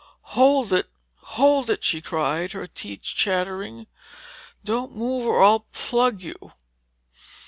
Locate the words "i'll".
5.43-5.67